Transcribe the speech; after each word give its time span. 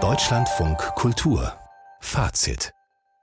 Deutschlandfunk 0.00 0.78
Kultur. 0.94 1.52
Fazit. 1.98 2.70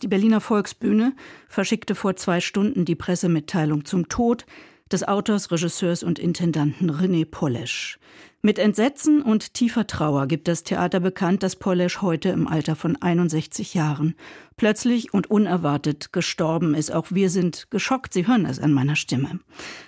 Die 0.02 0.10
Berliner 0.10 0.42
Volksbühne 0.42 1.14
verschickte 1.48 1.96
vor 1.96 2.18
zwei 2.18 2.42
Stunden 2.42 2.84
die 2.84 2.96
Pressemitteilung 2.96 3.86
zum 3.86 4.10
Tod 4.10 4.46
des 4.92 5.08
Autors, 5.08 5.52
Regisseurs 5.52 6.04
und 6.04 6.20
Intendanten 6.20 6.92
René 6.92 7.26
Polesch. 7.26 7.98
Mit 8.44 8.60
Entsetzen 8.60 9.24
und 9.24 9.56
tiefer 9.56 9.88
Trauer 9.88 10.28
gibt 10.28 10.48
das 10.48 10.62
Theater 10.62 11.00
bekannt, 11.00 11.42
dass 11.42 11.56
Polesch 11.56 12.04
heute 12.04 12.30
im 12.30 12.48
Alter 12.48 12.76
von 12.76 12.96
61 12.96 13.74
Jahren 13.74 14.14
plötzlich 14.56 15.16
und 15.16 15.32
unerwartet 15.32 16.14
gestorben 16.14 16.76
ist. 16.76 16.94
Auch 16.94 17.08
wir 17.10 17.32
sind 17.32 17.72
geschockt, 17.72 18.14
Sie 18.14 18.28
hören 18.28 18.46
es 18.46 18.60
an 18.60 18.72
meiner 18.72 18.96
Stimme. 18.96 19.40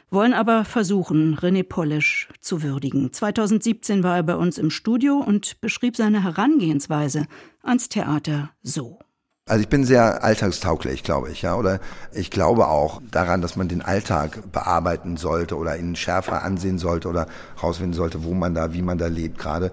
Wollen 0.09 0.33
aber 0.33 0.65
versuchen, 0.65 1.37
René 1.37 1.61
Polesch 1.61 2.29
zu 2.39 2.63
würdigen. 2.63 3.13
2017 3.13 4.01
war 4.01 4.15
er 4.15 4.23
bei 4.23 4.35
uns 4.35 4.57
im 4.57 4.71
Studio 4.71 5.17
und 5.17 5.61
beschrieb 5.61 5.95
seine 5.95 6.23
Herangehensweise 6.23 7.27
ans 7.61 7.89
Theater 7.89 8.49
so. 8.63 8.97
Also 9.47 9.61
ich 9.61 9.69
bin 9.69 9.85
sehr 9.85 10.25
alltagstauglich, 10.25 11.03
glaube 11.03 11.29
ich, 11.31 11.41
ja. 11.41 11.55
Oder 11.55 11.79
ich 12.11 12.29
glaube 12.29 12.67
auch 12.67 13.01
daran, 13.11 13.41
dass 13.41 13.55
man 13.55 13.69
den 13.69 13.81
Alltag 13.81 14.51
bearbeiten 14.51 15.15
sollte 15.15 15.55
oder 15.55 15.77
ihn 15.77 15.95
schärfer 15.95 16.43
ansehen 16.43 16.77
sollte 16.77 17.07
oder 17.07 17.27
herausfinden 17.55 17.93
sollte, 17.93 18.25
wo 18.25 18.33
man 18.33 18.53
da, 18.53 18.73
wie 18.73 18.81
man 18.81 18.97
da 18.97 19.07
lebt 19.07 19.37
gerade. 19.37 19.71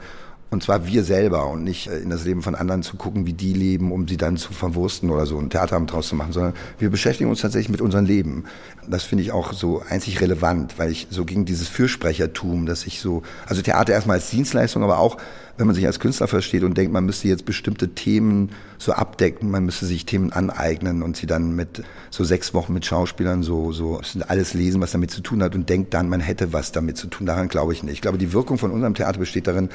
Und 0.54 0.62
zwar 0.62 0.86
wir 0.86 1.02
selber 1.02 1.48
und 1.48 1.64
nicht 1.64 1.88
äh, 1.88 1.98
in 1.98 2.10
das 2.10 2.24
Leben 2.24 2.42
von 2.42 2.54
anderen 2.54 2.82
zu 2.82 2.96
gucken, 2.96 3.26
wie 3.26 3.32
die 3.32 3.52
leben, 3.52 3.92
um 3.92 4.06
sie 4.06 4.16
dann 4.16 4.36
zu 4.36 4.52
verwursten 4.52 5.10
oder 5.10 5.26
so 5.26 5.36
ein 5.38 5.50
Theaterabend 5.50 5.92
draus 5.92 6.08
zu 6.08 6.14
machen, 6.14 6.32
sondern 6.32 6.54
wir 6.78 6.90
beschäftigen 6.90 7.28
uns 7.28 7.40
tatsächlich 7.40 7.70
mit 7.70 7.80
unserem 7.80 8.06
Leben. 8.06 8.44
Das 8.88 9.02
finde 9.02 9.24
ich 9.24 9.32
auch 9.32 9.52
so 9.52 9.82
einzig 9.88 10.20
relevant, 10.20 10.78
weil 10.78 10.90
ich 10.90 11.08
so 11.10 11.24
gegen 11.24 11.44
dieses 11.44 11.68
Fürsprechertum, 11.68 12.66
dass 12.66 12.86
ich 12.86 13.00
so, 13.00 13.22
also 13.46 13.62
Theater 13.62 13.92
erstmal 13.92 14.16
als 14.16 14.30
Dienstleistung, 14.30 14.84
aber 14.84 14.98
auch 14.98 15.18
wenn 15.56 15.66
man 15.66 15.76
sich 15.76 15.86
als 15.86 16.00
Künstler 16.00 16.26
versteht 16.26 16.64
und 16.64 16.76
denkt, 16.76 16.92
man 16.92 17.04
müsste 17.04 17.28
jetzt 17.28 17.44
bestimmte 17.44 17.90
Themen 17.90 18.50
so 18.76 18.92
abdecken, 18.92 19.50
man 19.50 19.64
müsste 19.64 19.86
sich 19.86 20.04
Themen 20.04 20.32
aneignen 20.32 21.02
und 21.02 21.16
sie 21.16 21.26
dann 21.26 21.54
mit 21.54 21.84
so 22.10 22.24
sechs 22.24 22.54
Wochen 22.54 22.72
mit 22.72 22.84
Schauspielern 22.84 23.42
so, 23.42 23.70
so 23.70 24.00
alles 24.26 24.54
lesen, 24.54 24.80
was 24.80 24.92
damit 24.92 25.12
zu 25.12 25.20
tun 25.20 25.42
hat 25.42 25.54
und 25.54 25.68
denkt 25.68 25.94
dann, 25.94 26.08
man 26.08 26.20
hätte 26.20 26.52
was 26.52 26.72
damit 26.72 26.96
zu 26.96 27.06
tun. 27.06 27.26
Daran 27.26 27.48
glaube 27.48 27.72
ich 27.72 27.82
nicht. 27.84 27.94
Ich 27.94 28.00
glaube, 28.00 28.18
die 28.18 28.32
Wirkung 28.32 28.58
von 28.58 28.72
unserem 28.72 28.94
Theater 28.94 29.18
besteht 29.18 29.46
darin, 29.46 29.68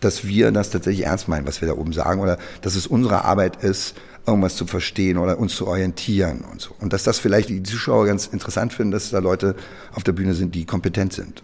dass 0.00 0.25
wir 0.28 0.50
das 0.52 0.70
tatsächlich 0.70 1.06
ernst 1.06 1.28
meinen, 1.28 1.46
was 1.46 1.60
wir 1.60 1.68
da 1.68 1.74
oben 1.74 1.92
sagen 1.92 2.20
oder 2.20 2.38
dass 2.62 2.74
es 2.74 2.86
unsere 2.86 3.24
Arbeit 3.24 3.62
ist, 3.62 3.94
irgendwas 4.26 4.56
zu 4.56 4.66
verstehen 4.66 5.18
oder 5.18 5.38
uns 5.38 5.54
zu 5.54 5.66
orientieren 5.66 6.44
und 6.50 6.60
so. 6.60 6.74
Und 6.80 6.92
dass 6.92 7.04
das 7.04 7.18
vielleicht 7.18 7.48
die 7.48 7.62
Zuschauer 7.62 8.06
ganz 8.06 8.26
interessant 8.26 8.72
finden, 8.72 8.92
dass 8.92 9.10
da 9.10 9.18
Leute 9.18 9.54
auf 9.94 10.02
der 10.02 10.12
Bühne 10.12 10.34
sind, 10.34 10.54
die 10.54 10.64
kompetent 10.64 11.12
sind. 11.12 11.42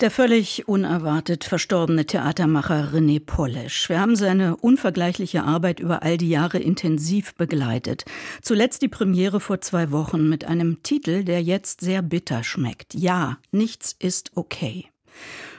Der 0.00 0.12
völlig 0.12 0.68
unerwartet 0.68 1.42
verstorbene 1.42 2.06
Theatermacher 2.06 2.92
René 2.94 3.18
Polesch. 3.18 3.88
Wir 3.88 4.00
haben 4.00 4.14
seine 4.14 4.56
unvergleichliche 4.56 5.42
Arbeit 5.42 5.80
über 5.80 6.04
all 6.04 6.16
die 6.16 6.28
Jahre 6.28 6.58
intensiv 6.58 7.34
begleitet. 7.34 8.04
Zuletzt 8.40 8.82
die 8.82 8.88
Premiere 8.88 9.40
vor 9.40 9.60
zwei 9.60 9.90
Wochen 9.90 10.28
mit 10.28 10.44
einem 10.44 10.84
Titel, 10.84 11.24
der 11.24 11.42
jetzt 11.42 11.80
sehr 11.80 12.02
bitter 12.02 12.44
schmeckt. 12.44 12.94
Ja, 12.94 13.38
nichts 13.50 13.96
ist 13.98 14.30
okay. 14.36 14.86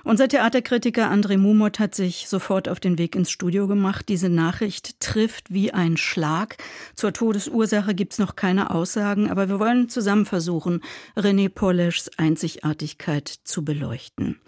Unser 0.03 0.28
Theaterkritiker 0.28 1.11
André 1.11 1.38
Mumot 1.38 1.80
hat 1.80 1.94
sich 1.94 2.28
sofort 2.28 2.69
auf 2.69 2.80
den 2.80 2.97
Weg 2.97 3.16
ins 3.16 3.31
Studio 3.31 3.67
gemacht. 3.67 4.09
Diese 4.09 4.30
Nachricht 4.30 5.00
trifft 5.00 5.53
wie 5.53 5.73
ein 5.73 5.97
Schlag. 5.97 6.58
Zur 6.95 7.14
Todesursache 7.14 7.94
gibt 7.94 8.14
es 8.14 8.19
noch 8.19 8.36
keine 8.36 8.72
Aussagen, 8.72 9.30
aber 9.30 9.50
wir 9.50 9.59
wollen 9.59 9.89
zusammen 9.89 10.25
versuchen, 10.25 10.81
René 11.17 11.50
Poleschs 11.50 12.09
Einzigartigkeit 12.17 13.28
zu 13.28 13.66
beleuchten. 13.66 14.39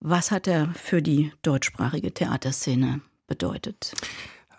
Was 0.00 0.30
hat 0.30 0.46
er 0.46 0.72
für 0.74 1.02
die 1.02 1.32
deutschsprachige 1.42 2.12
Theaterszene 2.12 3.00
bedeutet? 3.26 3.94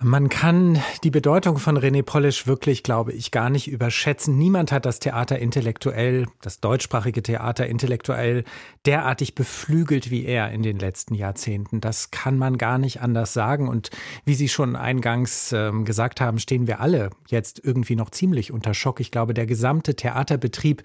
Man 0.01 0.29
kann 0.29 0.81
die 1.03 1.11
Bedeutung 1.11 1.57
von 1.57 1.77
René 1.77 2.03
Polish 2.03 2.47
wirklich, 2.47 2.83
glaube 2.83 3.11
ich, 3.11 3.31
gar 3.31 3.49
nicht 3.49 3.67
überschätzen. 3.67 4.37
Niemand 4.37 4.71
hat 4.71 4.85
das 4.85 4.99
Theater 4.99 5.39
intellektuell, 5.39 6.25
das 6.39 6.61
deutschsprachige 6.61 7.21
Theater 7.21 7.67
intellektuell 7.67 8.45
derartig 8.85 9.35
beflügelt 9.35 10.09
wie 10.09 10.23
er 10.23 10.51
in 10.51 10.63
den 10.63 10.79
letzten 10.79 11.15
Jahrzehnten. 11.15 11.81
Das 11.81 12.11
kann 12.11 12.37
man 12.37 12.57
gar 12.57 12.77
nicht 12.77 13.01
anders 13.01 13.33
sagen. 13.33 13.67
Und 13.67 13.89
wie 14.23 14.35
Sie 14.35 14.47
schon 14.47 14.77
eingangs 14.77 15.51
äh, 15.51 15.69
gesagt 15.83 16.21
haben, 16.21 16.39
stehen 16.39 16.65
wir 16.65 16.79
alle 16.79 17.09
jetzt 17.27 17.59
irgendwie 17.61 17.97
noch 17.97 18.09
ziemlich 18.09 18.53
unter 18.53 18.73
Schock. 18.73 19.01
Ich 19.01 19.11
glaube, 19.11 19.33
der 19.33 19.47
gesamte 19.47 19.95
Theaterbetrieb, 19.95 20.81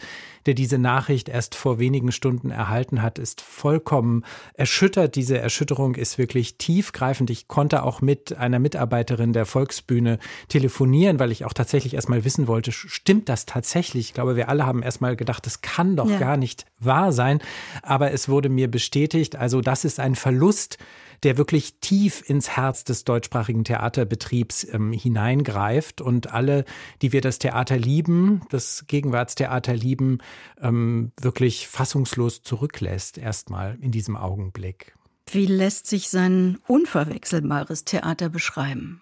der 0.47 0.55
diese 0.55 0.79
Nachricht 0.79 1.29
erst 1.29 1.55
vor 1.55 1.79
wenigen 1.79 2.11
Stunden 2.11 2.51
erhalten 2.51 3.01
hat, 3.01 3.21
ist 3.21 3.43
vollkommen 3.43 4.25
erschüttert. 4.55 5.15
Diese 5.15 5.39
Erschütterung 5.39 5.95
ist 5.95 6.19
wirklich 6.19 6.59
tiefgreifend. 6.59 7.31
Ich 7.31 7.47
konnte 7.47 7.85
auch 7.85 8.01
mit 8.01 8.37
einer 8.37 8.59
Mitarbeiterin 8.59 9.04
Mitarbeiterin 9.05 9.33
der 9.33 9.47
Volksbühne 9.47 10.19
telefonieren, 10.49 11.19
weil 11.19 11.31
ich 11.31 11.45
auch 11.45 11.53
tatsächlich 11.53 11.95
erstmal 11.95 12.25
wissen 12.25 12.47
wollte, 12.49 12.73
stimmt 12.73 13.29
das 13.29 13.47
tatsächlich? 13.47 14.09
Ich 14.09 14.15
glaube, 14.15 14.37
wir 14.37 14.49
alle 14.49 14.67
haben 14.67 14.83
erstmal 14.83 15.17
gedacht, 15.17 15.47
das 15.47 15.61
kann 15.61 15.97
doch 15.97 16.11
ja. 16.11 16.19
gar 16.19 16.37
nicht 16.37 16.65
wahr 16.79 17.13
sein. 17.13 17.41
Aber 17.83 18.13
es 18.13 18.29
wurde 18.29 18.49
mir 18.49 18.71
bestätigt, 18.71 19.37
also 19.37 19.61
das 19.61 19.85
ist 19.85 20.01
ein 20.01 20.15
Verlust, 20.15 20.79
der 21.23 21.39
wirklich 21.39 21.81
tief 21.81 22.23
ins 22.29 22.51
Herz 22.51 22.85
des 22.85 23.05
deutschsprachigen 23.05 23.65
Theaterbetriebs 23.65 24.67
ähm, 24.73 24.93
hineingreift 24.93 26.01
und 26.01 26.33
alle, 26.33 26.65
die 27.03 27.13
wir 27.13 27.21
das 27.21 27.39
Theater 27.39 27.79
lieben, 27.79 28.43
das 28.51 28.85
Gegenwartstheater 28.89 29.75
lieben, 29.75 30.19
ähm, 30.61 31.13
wirklich 31.21 31.69
fassungslos 31.69 32.43
zurücklässt, 32.43 33.17
erstmal 33.17 33.79
in 33.81 33.91
diesem 33.91 34.17
Augenblick. 34.17 34.95
Wie 35.31 35.47
lässt 35.47 35.87
sich 35.87 36.09
sein 36.09 36.59
unverwechselbares 36.67 37.85
Theater 37.85 38.29
beschreiben? 38.29 39.01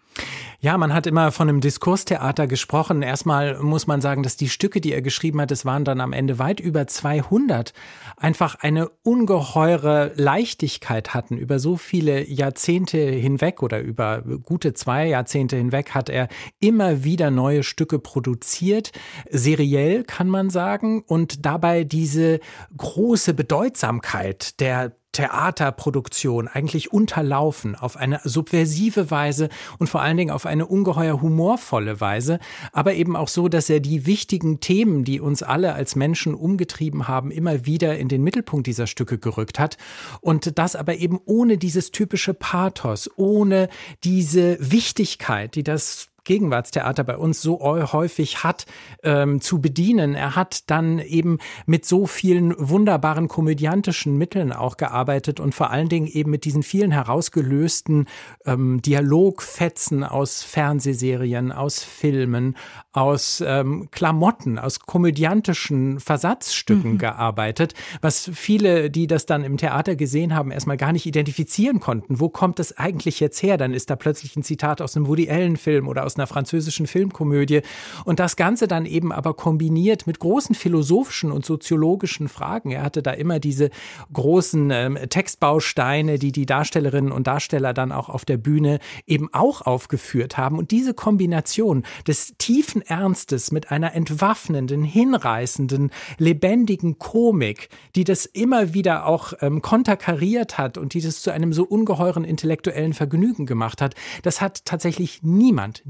Ja, 0.60 0.78
man 0.78 0.94
hat 0.94 1.08
immer 1.08 1.32
von 1.32 1.48
einem 1.48 1.60
Diskurstheater 1.60 2.46
gesprochen. 2.46 3.02
Erstmal 3.02 3.58
muss 3.58 3.88
man 3.88 4.00
sagen, 4.00 4.22
dass 4.22 4.36
die 4.36 4.48
Stücke, 4.48 4.80
die 4.80 4.92
er 4.92 5.02
geschrieben 5.02 5.40
hat, 5.40 5.50
es 5.50 5.64
waren 5.64 5.84
dann 5.84 6.00
am 6.00 6.12
Ende 6.12 6.38
weit 6.38 6.60
über 6.60 6.86
200, 6.86 7.72
einfach 8.16 8.54
eine 8.60 8.88
ungeheure 9.02 10.12
Leichtigkeit 10.14 11.14
hatten. 11.14 11.36
Über 11.36 11.58
so 11.58 11.76
viele 11.76 12.24
Jahrzehnte 12.28 12.98
hinweg 12.98 13.60
oder 13.60 13.80
über 13.80 14.22
gute 14.22 14.72
zwei 14.72 15.08
Jahrzehnte 15.08 15.56
hinweg 15.56 15.90
hat 15.90 16.08
er 16.08 16.28
immer 16.60 17.02
wieder 17.02 17.32
neue 17.32 17.64
Stücke 17.64 17.98
produziert. 17.98 18.92
Seriell 19.30 20.04
kann 20.04 20.28
man 20.28 20.48
sagen. 20.48 21.02
Und 21.02 21.44
dabei 21.44 21.82
diese 21.82 22.38
große 22.76 23.34
Bedeutsamkeit 23.34 24.60
der 24.60 24.92
Theaterproduktion 25.12 26.48
eigentlich 26.48 26.92
unterlaufen 26.92 27.74
auf 27.74 27.96
eine 27.96 28.20
subversive 28.24 29.10
Weise 29.10 29.48
und 29.78 29.88
vor 29.88 30.02
allen 30.02 30.16
Dingen 30.16 30.30
auf 30.30 30.46
eine 30.46 30.66
ungeheuer 30.66 31.20
humorvolle 31.20 32.00
Weise, 32.00 32.38
aber 32.72 32.94
eben 32.94 33.16
auch 33.16 33.28
so, 33.28 33.48
dass 33.48 33.68
er 33.70 33.80
die 33.80 34.06
wichtigen 34.06 34.60
Themen, 34.60 35.04
die 35.04 35.20
uns 35.20 35.42
alle 35.42 35.74
als 35.74 35.96
Menschen 35.96 36.34
umgetrieben 36.34 37.08
haben, 37.08 37.30
immer 37.30 37.66
wieder 37.66 37.98
in 37.98 38.08
den 38.08 38.22
Mittelpunkt 38.22 38.66
dieser 38.66 38.86
Stücke 38.86 39.18
gerückt 39.18 39.58
hat. 39.58 39.76
Und 40.20 40.58
das 40.58 40.76
aber 40.76 40.96
eben 40.96 41.20
ohne 41.24 41.58
dieses 41.58 41.90
typische 41.90 42.34
Pathos, 42.34 43.10
ohne 43.16 43.68
diese 44.04 44.56
Wichtigkeit, 44.60 45.54
die 45.54 45.62
das 45.62 46.11
Gegenwartstheater 46.24 47.04
bei 47.04 47.16
uns 47.16 47.42
so 47.42 47.60
häufig 47.60 48.44
hat, 48.44 48.66
ähm, 49.02 49.40
zu 49.40 49.60
bedienen. 49.60 50.14
Er 50.14 50.36
hat 50.36 50.70
dann 50.70 50.98
eben 50.98 51.38
mit 51.66 51.84
so 51.84 52.06
vielen 52.06 52.54
wunderbaren 52.58 53.28
komödiantischen 53.28 54.16
Mitteln 54.16 54.52
auch 54.52 54.76
gearbeitet 54.76 55.40
und 55.40 55.54
vor 55.54 55.70
allen 55.70 55.88
Dingen 55.88 56.06
eben 56.06 56.30
mit 56.30 56.44
diesen 56.44 56.62
vielen 56.62 56.92
herausgelösten 56.92 58.06
ähm, 58.44 58.80
Dialogfetzen 58.82 60.04
aus 60.04 60.42
Fernsehserien, 60.42 61.52
aus 61.52 61.82
Filmen, 61.82 62.56
aus 62.92 63.42
ähm, 63.44 63.88
Klamotten, 63.90 64.58
aus 64.58 64.80
komödiantischen 64.80 65.98
Versatzstücken 65.98 66.92
mhm. 66.92 66.98
gearbeitet, 66.98 67.74
was 68.00 68.30
viele, 68.34 68.90
die 68.90 69.06
das 69.06 69.26
dann 69.26 69.44
im 69.44 69.56
Theater 69.56 69.96
gesehen 69.96 70.34
haben, 70.34 70.50
erstmal 70.50 70.76
gar 70.76 70.92
nicht 70.92 71.06
identifizieren 71.06 71.80
konnten. 71.80 72.20
Wo 72.20 72.28
kommt 72.28 72.58
das 72.58 72.76
eigentlich 72.76 73.20
jetzt 73.20 73.42
her? 73.42 73.56
Dann 73.56 73.72
ist 73.72 73.90
da 73.90 73.96
plötzlich 73.96 74.36
ein 74.36 74.42
Zitat 74.42 74.80
aus 74.80 74.96
einem 74.96 75.08
Woody 75.08 75.30
Allen-Film 75.30 75.88
oder 75.88 76.04
aus 76.04 76.11
aus 76.12 76.18
einer 76.18 76.26
französischen 76.26 76.86
Filmkomödie. 76.86 77.62
Und 78.04 78.20
das 78.20 78.36
Ganze 78.36 78.68
dann 78.68 78.86
eben 78.86 79.12
aber 79.12 79.34
kombiniert 79.34 80.06
mit 80.06 80.18
großen 80.18 80.54
philosophischen 80.54 81.32
und 81.32 81.44
soziologischen 81.44 82.28
Fragen. 82.28 82.70
Er 82.70 82.82
hatte 82.82 83.02
da 83.02 83.12
immer 83.12 83.38
diese 83.38 83.70
großen 84.12 84.70
ähm, 84.70 84.98
Textbausteine, 85.08 86.18
die 86.18 86.32
die 86.32 86.46
Darstellerinnen 86.46 87.12
und 87.12 87.26
Darsteller 87.26 87.72
dann 87.72 87.92
auch 87.92 88.08
auf 88.08 88.24
der 88.24 88.36
Bühne 88.36 88.78
eben 89.06 89.32
auch 89.32 89.62
aufgeführt 89.62 90.36
haben. 90.36 90.58
Und 90.58 90.70
diese 90.70 90.94
Kombination 90.94 91.84
des 92.06 92.34
tiefen 92.38 92.82
Ernstes 92.82 93.52
mit 93.52 93.70
einer 93.70 93.94
entwaffnenden, 93.94 94.82
hinreißenden, 94.82 95.90
lebendigen 96.18 96.98
Komik, 96.98 97.70
die 97.96 98.04
das 98.04 98.26
immer 98.26 98.74
wieder 98.74 99.06
auch 99.06 99.32
ähm, 99.40 99.62
konterkariert 99.62 100.58
hat 100.58 100.76
und 100.76 100.94
die 100.94 101.00
das 101.00 101.22
zu 101.22 101.30
einem 101.30 101.52
so 101.52 101.64
ungeheuren 101.64 102.24
intellektuellen 102.24 102.92
Vergnügen 102.92 103.46
gemacht 103.46 103.80
hat, 103.80 103.94
das 104.22 104.40
hat 104.40 104.64
tatsächlich 104.64 105.22
niemand, 105.22 105.62
niemand 105.62 105.82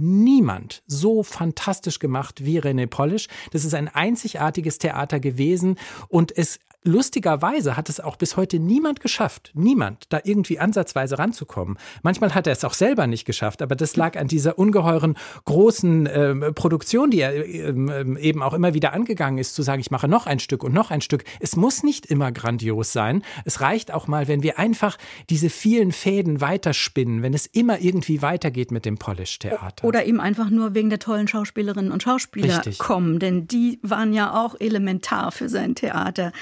so 0.86 1.22
fantastisch 1.22 1.98
gemacht 1.98 2.44
wie 2.44 2.60
René 2.60 2.86
Polish. 2.86 3.28
Das 3.50 3.64
ist 3.64 3.74
ein 3.74 3.88
einzigartiges 3.88 4.78
Theater 4.78 5.20
gewesen 5.20 5.78
und 6.08 6.36
es 6.36 6.58
lustigerweise 6.84 7.76
hat 7.76 7.88
es 7.88 8.00
auch 8.00 8.16
bis 8.16 8.36
heute 8.36 8.58
niemand 8.58 9.00
geschafft, 9.00 9.50
niemand, 9.54 10.06
da 10.08 10.20
irgendwie 10.24 10.58
ansatzweise 10.58 11.18
ranzukommen. 11.18 11.78
Manchmal 12.02 12.34
hat 12.34 12.46
er 12.46 12.52
es 12.52 12.64
auch 12.64 12.74
selber 12.74 13.06
nicht 13.06 13.24
geschafft, 13.24 13.62
aber 13.62 13.76
das 13.76 13.96
lag 13.96 14.18
an 14.18 14.28
dieser 14.28 14.58
ungeheuren 14.58 15.16
großen 15.44 16.06
äh, 16.06 16.52
Produktion, 16.52 17.10
die 17.10 17.20
er 17.20 17.34
äh, 17.34 18.20
eben 18.20 18.42
auch 18.42 18.54
immer 18.54 18.74
wieder 18.74 18.92
angegangen 18.92 19.38
ist, 19.38 19.54
zu 19.54 19.62
sagen, 19.62 19.80
ich 19.80 19.90
mache 19.90 20.08
noch 20.08 20.26
ein 20.26 20.38
Stück 20.38 20.64
und 20.64 20.72
noch 20.72 20.90
ein 20.90 21.00
Stück. 21.00 21.24
Es 21.40 21.56
muss 21.56 21.82
nicht 21.82 22.06
immer 22.06 22.32
grandios 22.32 22.92
sein. 22.92 23.22
Es 23.44 23.60
reicht 23.60 23.92
auch 23.92 24.08
mal, 24.08 24.28
wenn 24.28 24.42
wir 24.42 24.58
einfach 24.58 24.98
diese 25.30 25.50
vielen 25.50 25.92
Fäden 25.92 26.40
weiterspinnen, 26.40 27.22
wenn 27.22 27.34
es 27.34 27.46
immer 27.46 27.80
irgendwie 27.80 28.22
weitergeht 28.22 28.70
mit 28.70 28.84
dem 28.84 28.98
Polish-Theater. 28.98 29.86
Oder 29.86 30.04
eben 30.06 30.20
einfach 30.20 30.50
nur 30.50 30.74
wegen 30.74 30.90
der 30.90 30.98
tollen 30.98 31.28
Schauspielerinnen 31.28 31.92
und 31.92 32.02
Schauspieler 32.02 32.56
Richtig. 32.56 32.78
kommen, 32.78 33.18
denn 33.18 33.46
die 33.46 33.78
waren 33.82 34.12
ja 34.12 34.34
auch 34.34 34.56
elementar 34.58 35.32
für 35.32 35.48
sein 35.48 35.74
Theater. 35.74 36.32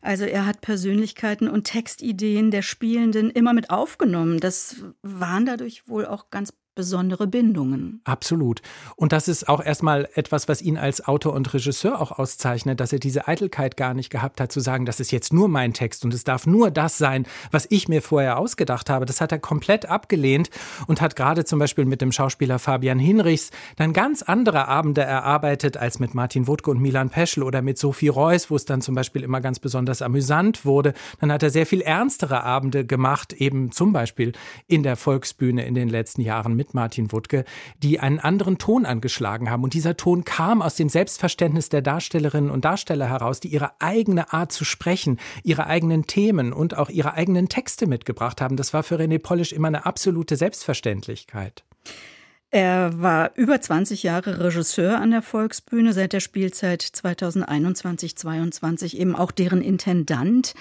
Also 0.00 0.24
er 0.24 0.46
hat 0.46 0.60
Persönlichkeiten 0.60 1.48
und 1.48 1.64
Textideen 1.64 2.50
der 2.50 2.62
Spielenden 2.62 3.30
immer 3.30 3.52
mit 3.52 3.70
aufgenommen. 3.70 4.40
Das 4.40 4.76
waren 5.02 5.46
dadurch 5.46 5.88
wohl 5.88 6.06
auch 6.06 6.30
ganz 6.30 6.52
besondere 6.78 7.26
Bindungen. 7.26 8.00
Absolut. 8.04 8.62
Und 8.94 9.10
das 9.10 9.26
ist 9.26 9.48
auch 9.48 9.60
erstmal 9.60 10.08
etwas, 10.14 10.46
was 10.46 10.62
ihn 10.62 10.78
als 10.78 11.04
Autor 11.08 11.32
und 11.32 11.52
Regisseur 11.52 12.00
auch 12.00 12.12
auszeichnet, 12.12 12.78
dass 12.78 12.92
er 12.92 13.00
diese 13.00 13.26
Eitelkeit 13.26 13.76
gar 13.76 13.94
nicht 13.94 14.10
gehabt 14.10 14.40
hat, 14.40 14.52
zu 14.52 14.60
sagen, 14.60 14.86
das 14.86 15.00
ist 15.00 15.10
jetzt 15.10 15.32
nur 15.32 15.48
mein 15.48 15.72
Text 15.72 16.04
und 16.04 16.14
es 16.14 16.22
darf 16.22 16.46
nur 16.46 16.70
das 16.70 16.96
sein, 16.96 17.26
was 17.50 17.66
ich 17.68 17.88
mir 17.88 18.00
vorher 18.00 18.38
ausgedacht 18.38 18.90
habe. 18.90 19.06
Das 19.06 19.20
hat 19.20 19.32
er 19.32 19.40
komplett 19.40 19.86
abgelehnt 19.86 20.50
und 20.86 21.00
hat 21.00 21.16
gerade 21.16 21.44
zum 21.44 21.58
Beispiel 21.58 21.84
mit 21.84 22.00
dem 22.00 22.12
Schauspieler 22.12 22.60
Fabian 22.60 23.00
Hinrichs 23.00 23.50
dann 23.74 23.92
ganz 23.92 24.22
andere 24.22 24.68
Abende 24.68 25.02
erarbeitet 25.02 25.76
als 25.76 25.98
mit 25.98 26.14
Martin 26.14 26.46
Wuttke 26.46 26.70
und 26.70 26.80
Milan 26.80 27.10
Peschel 27.10 27.42
oder 27.42 27.60
mit 27.60 27.76
Sophie 27.76 28.06
Reuss, 28.06 28.52
wo 28.52 28.54
es 28.54 28.66
dann 28.66 28.82
zum 28.82 28.94
Beispiel 28.94 29.24
immer 29.24 29.40
ganz 29.40 29.58
besonders 29.58 30.00
amüsant 30.00 30.64
wurde. 30.64 30.94
Dann 31.18 31.32
hat 31.32 31.42
er 31.42 31.50
sehr 31.50 31.66
viel 31.66 31.80
ernstere 31.80 32.44
Abende 32.44 32.86
gemacht, 32.86 33.32
eben 33.32 33.72
zum 33.72 33.92
Beispiel 33.92 34.30
in 34.68 34.84
der 34.84 34.94
Volksbühne 34.94 35.66
in 35.66 35.74
den 35.74 35.88
letzten 35.88 36.20
Jahren 36.20 36.54
mit 36.54 36.67
mit 36.68 36.74
Martin 36.74 37.12
Wuttke, 37.12 37.44
die 37.82 38.00
einen 38.00 38.18
anderen 38.18 38.58
Ton 38.58 38.86
angeschlagen 38.86 39.50
haben. 39.50 39.64
Und 39.64 39.74
dieser 39.74 39.96
Ton 39.96 40.24
kam 40.24 40.62
aus 40.62 40.76
dem 40.76 40.88
Selbstverständnis 40.88 41.68
der 41.68 41.82
Darstellerinnen 41.82 42.50
und 42.50 42.64
Darsteller 42.64 43.08
heraus, 43.08 43.40
die 43.40 43.48
ihre 43.48 43.72
eigene 43.80 44.32
Art 44.32 44.52
zu 44.52 44.64
sprechen, 44.64 45.18
ihre 45.42 45.66
eigenen 45.66 46.06
Themen 46.06 46.52
und 46.52 46.76
auch 46.76 46.90
ihre 46.90 47.14
eigenen 47.14 47.48
Texte 47.48 47.86
mitgebracht 47.86 48.40
haben. 48.40 48.56
Das 48.56 48.72
war 48.72 48.82
für 48.82 48.96
René 48.96 49.18
Polisch 49.18 49.52
immer 49.52 49.68
eine 49.68 49.86
absolute 49.86 50.36
Selbstverständlichkeit. 50.36 51.64
Er 52.50 53.02
war 53.02 53.32
über 53.34 53.60
20 53.60 54.02
Jahre 54.02 54.42
Regisseur 54.42 54.98
an 54.98 55.10
der 55.10 55.20
Volksbühne, 55.20 55.92
seit 55.92 56.14
der 56.14 56.20
Spielzeit 56.20 56.82
2021-22 56.82 58.96
eben 58.96 59.14
auch 59.14 59.32
deren 59.32 59.60
Intendant. 59.60 60.54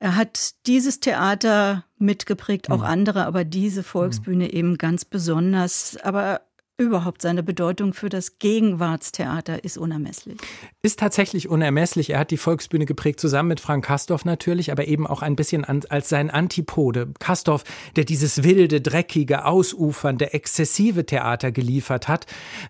Er 0.00 0.16
hat 0.16 0.54
dieses 0.66 1.00
Theater 1.00 1.84
mitgeprägt, 1.98 2.70
auch 2.70 2.78
mhm. 2.78 2.84
andere, 2.84 3.26
aber 3.26 3.44
diese 3.44 3.82
Volksbühne 3.82 4.44
mhm. 4.44 4.50
eben 4.50 4.78
ganz 4.78 5.04
besonders. 5.04 5.96
Aber 6.02 6.42
überhaupt 6.78 7.22
seine 7.22 7.42
Bedeutung 7.42 7.92
für 7.92 8.08
das 8.08 8.38
Gegenwartstheater 8.38 9.64
ist 9.64 9.76
unermesslich. 9.76 10.38
Ist 10.80 11.00
tatsächlich 11.00 11.48
unermesslich. 11.48 12.10
Er 12.10 12.20
hat 12.20 12.30
die 12.30 12.36
Volksbühne 12.36 12.86
geprägt, 12.86 13.18
zusammen 13.18 13.48
mit 13.48 13.58
Frank 13.58 13.84
Kastorf 13.84 14.24
natürlich, 14.24 14.70
aber 14.70 14.86
eben 14.86 15.04
auch 15.04 15.20
ein 15.20 15.34
bisschen 15.34 15.64
als 15.64 16.08
sein 16.08 16.30
Antipode. 16.30 17.12
Kastorf, 17.18 17.64
der 17.96 18.04
dieses 18.04 18.44
wilde, 18.44 18.80
dreckige, 18.80 19.44
ausufernde, 19.44 20.32
exzessive 20.32 21.04
Theater 21.04 21.50
geliefert 21.50 22.06
hat, 22.06 22.26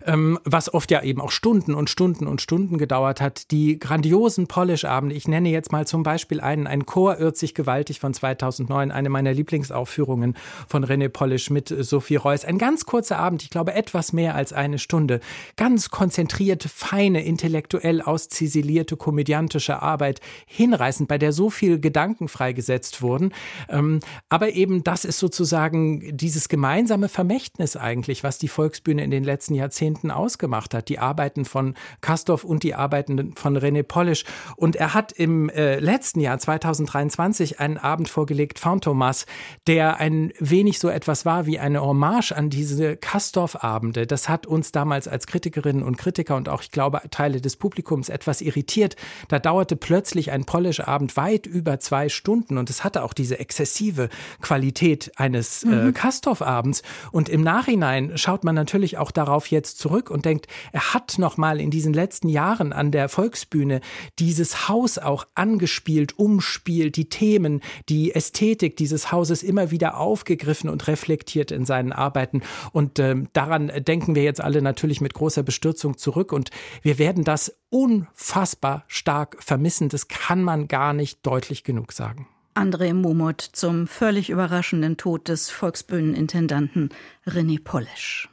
ähm, 0.07 0.39
was 0.43 0.73
oft 0.73 0.89
ja 0.89 1.03
eben 1.03 1.21
auch 1.21 1.29
Stunden 1.29 1.75
und 1.75 1.91
Stunden 1.91 2.25
und 2.25 2.41
Stunden 2.41 2.79
gedauert 2.79 3.21
hat. 3.21 3.51
Die 3.51 3.77
grandiosen 3.77 4.47
Polish-Abende, 4.47 5.13
ich 5.13 5.27
nenne 5.27 5.49
jetzt 5.49 5.71
mal 5.71 5.85
zum 5.85 6.01
Beispiel 6.01 6.41
einen, 6.41 6.65
ein 6.65 6.87
Chor 6.87 7.19
irrt 7.19 7.37
sich 7.37 7.53
gewaltig 7.53 7.99
von 7.99 8.15
2009, 8.15 8.91
eine 8.91 9.09
meiner 9.09 9.33
Lieblingsaufführungen 9.33 10.35
von 10.67 10.83
René 10.83 11.09
Polish 11.09 11.51
mit 11.51 11.67
Sophie 11.67 12.15
Reuss. 12.15 12.43
Ein 12.43 12.57
ganz 12.57 12.85
kurzer 12.85 13.19
Abend, 13.19 13.43
ich 13.43 13.51
glaube 13.51 13.75
etwa 13.75 13.98
etwas 13.99 14.13
mehr 14.13 14.35
als 14.35 14.53
eine 14.53 14.79
Stunde. 14.79 15.19
Ganz 15.57 15.89
konzentrierte, 15.89 16.69
feine, 16.69 17.21
intellektuell 17.21 18.01
auszisilierte, 18.01 18.95
komödiantische 18.95 19.81
Arbeit, 19.81 20.21
hinreißend, 20.45 21.09
bei 21.09 21.17
der 21.17 21.33
so 21.33 21.49
viel 21.49 21.81
Gedanken 21.81 22.29
freigesetzt 22.29 23.01
wurden. 23.01 23.33
Ähm, 23.67 23.99
aber 24.29 24.53
eben 24.53 24.85
das 24.85 25.03
ist 25.03 25.19
sozusagen 25.19 26.15
dieses 26.15 26.47
gemeinsame 26.47 27.09
Vermächtnis 27.09 27.75
eigentlich, 27.75 28.23
was 28.23 28.37
die 28.37 28.47
Volksbühne 28.47 29.03
in 29.03 29.11
den 29.11 29.25
letzten 29.25 29.53
Jahrzehnten 29.53 30.11
ausgemacht 30.11 30.73
hat. 30.73 30.87
Die 30.87 30.99
Arbeiten 30.99 31.43
von 31.43 31.73
Kastorf 31.99 32.45
und 32.45 32.63
die 32.63 32.75
Arbeiten 32.75 33.35
von 33.35 33.57
René 33.57 33.83
Polish. 33.83 34.23
Und 34.55 34.77
er 34.77 34.93
hat 34.93 35.11
im 35.11 35.49
äh, 35.49 35.79
letzten 35.79 36.21
Jahr 36.21 36.39
2023 36.39 37.59
einen 37.59 37.77
Abend 37.77 38.07
vorgelegt, 38.07 38.59
Phantomas, 38.59 39.25
der 39.67 39.97
ein 39.97 40.31
wenig 40.39 40.79
so 40.79 40.87
etwas 40.87 41.25
war 41.25 41.45
wie 41.45 41.59
eine 41.59 41.81
Hommage 41.81 42.31
an 42.31 42.49
diese 42.49 42.95
Kastorf-Abend 43.09 43.88
Abende. 43.89 44.07
Das 44.07 44.29
hat 44.29 44.45
uns 44.45 44.71
damals 44.71 45.07
als 45.07 45.27
Kritikerinnen 45.27 45.83
und 45.83 45.97
Kritiker 45.97 46.35
und 46.35 46.49
auch, 46.49 46.61
ich 46.61 46.71
glaube, 46.71 47.01
Teile 47.09 47.41
des 47.41 47.55
Publikums 47.55 48.09
etwas 48.09 48.41
irritiert. 48.41 48.95
Da 49.27 49.39
dauerte 49.39 49.75
plötzlich 49.75 50.31
ein 50.31 50.45
Polish-Abend 50.45 51.17
weit 51.17 51.45
über 51.47 51.79
zwei 51.79 52.09
Stunden 52.09 52.57
und 52.57 52.69
es 52.69 52.83
hatte 52.83 53.03
auch 53.03 53.13
diese 53.13 53.39
exzessive 53.39 54.09
Qualität 54.41 55.11
eines 55.15 55.63
äh, 55.63 55.67
mhm. 55.67 55.89
äh, 55.89 55.91
Kastorf-Abends. 55.91 56.83
Und 57.11 57.29
im 57.29 57.41
Nachhinein 57.41 58.17
schaut 58.17 58.43
man 58.43 58.55
natürlich 58.55 58.97
auch 58.97 59.11
darauf 59.11 59.47
jetzt 59.47 59.79
zurück 59.79 60.09
und 60.09 60.25
denkt, 60.25 60.47
er 60.71 60.93
hat 60.93 61.17
noch 61.17 61.37
mal 61.37 61.59
in 61.59 61.71
diesen 61.71 61.93
letzten 61.93 62.29
Jahren 62.29 62.73
an 62.73 62.91
der 62.91 63.09
Volksbühne 63.09 63.81
dieses 64.19 64.69
Haus 64.69 64.97
auch 64.97 65.25
angespielt, 65.35 66.17
umspielt, 66.17 66.95
die 66.95 67.09
Themen, 67.09 67.61
die 67.87 68.13
Ästhetik 68.13 68.77
dieses 68.77 69.11
Hauses 69.11 69.43
immer 69.43 69.71
wieder 69.71 69.97
aufgegriffen 69.97 70.69
und 70.69 70.87
reflektiert 70.87 71.51
in 71.51 71.65
seinen 71.65 71.91
Arbeiten. 71.91 72.41
Und 72.71 72.99
äh, 72.99 73.15
daran 73.33 73.69
denken 73.81 74.15
wir 74.15 74.23
jetzt 74.23 74.41
alle 74.41 74.61
natürlich 74.61 75.01
mit 75.01 75.13
großer 75.13 75.43
Bestürzung 75.43 75.97
zurück 75.97 76.31
und 76.31 76.49
wir 76.81 76.97
werden 76.97 77.23
das 77.23 77.55
unfassbar 77.69 78.83
stark 78.87 79.37
vermissen. 79.41 79.89
Das 79.89 80.07
kann 80.07 80.43
man 80.43 80.67
gar 80.67 80.93
nicht 80.93 81.25
deutlich 81.25 81.63
genug 81.63 81.91
sagen. 81.91 82.27
André 82.55 82.93
Momot 82.93 83.41
zum 83.41 83.87
völlig 83.87 84.29
überraschenden 84.29 84.97
Tod 84.97 85.29
des 85.29 85.49
Volksbühnenintendanten 85.49 86.89
René 87.25 87.63
Polesch. 87.63 88.29